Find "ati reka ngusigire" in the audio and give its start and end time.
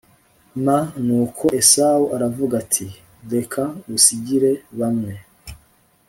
2.63-4.51